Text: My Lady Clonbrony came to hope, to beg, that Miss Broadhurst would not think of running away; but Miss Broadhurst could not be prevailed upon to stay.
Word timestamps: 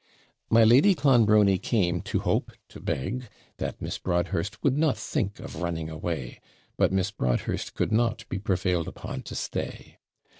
My 0.49 0.63
Lady 0.63 0.95
Clonbrony 0.95 1.59
came 1.59 2.01
to 2.09 2.21
hope, 2.21 2.53
to 2.69 2.79
beg, 2.79 3.29
that 3.57 3.79
Miss 3.79 3.99
Broadhurst 3.99 4.63
would 4.63 4.75
not 4.75 4.97
think 4.97 5.39
of 5.39 5.57
running 5.61 5.91
away; 5.91 6.39
but 6.75 6.91
Miss 6.91 7.11
Broadhurst 7.11 7.75
could 7.75 7.91
not 7.91 8.27
be 8.27 8.39
prevailed 8.39 8.87
upon 8.87 9.21
to 9.21 9.35
stay. 9.35 9.99